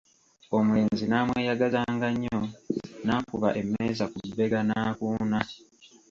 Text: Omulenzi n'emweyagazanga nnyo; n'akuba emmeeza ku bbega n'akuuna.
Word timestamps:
Omulenzi 0.57 1.05
n'emweyagazanga 1.07 2.07
nnyo; 2.13 2.39
n'akuba 3.05 3.49
emmeeza 3.61 4.05
ku 4.13 4.17
bbega 4.29 4.59
n'akuuna. 4.63 5.39